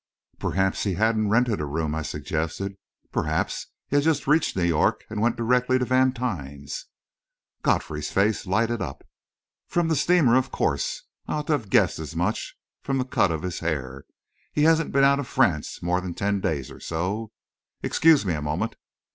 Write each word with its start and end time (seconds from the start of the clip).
"Perhaps 0.39 0.83
he 0.83 0.95
hadn't 0.95 1.29
rented 1.29 1.61
a 1.61 1.65
room," 1.67 1.93
I 1.93 2.01
suggested. 2.01 2.75
"Perhaps 3.11 3.67
he 3.87 3.97
had 3.97 4.01
just 4.03 4.25
reached 4.25 4.55
New 4.57 4.63
York, 4.63 5.03
and 5.11 5.21
went 5.21 5.35
direct 5.35 5.69
to 5.69 5.85
Vantine's." 5.85 6.87
Godfrey's 7.61 8.09
face 8.11 8.47
lighted 8.47 8.81
up. 8.81 9.03
"From 9.67 9.89
the 9.89 9.95
steamer, 9.95 10.35
of 10.37 10.49
course! 10.49 11.03
I 11.27 11.33
ought 11.33 11.45
to 11.45 11.53
have 11.53 11.69
guessed 11.69 11.99
as 11.99 12.15
much 12.15 12.57
from 12.81 12.97
the 12.97 13.05
cut 13.05 13.29
of 13.29 13.43
his 13.43 13.59
hair. 13.59 14.05
He 14.51 14.63
hasn't 14.63 14.91
been 14.91 15.03
out 15.03 15.19
of 15.19 15.27
France 15.27 15.83
more 15.83 16.01
than 16.01 16.15
ten 16.15 16.39
days 16.41 16.71
or 16.71 16.79
so. 16.79 17.31
Excuse 17.83 18.25
me 18.25 18.33
a 18.33 18.41
moment." 18.41 18.77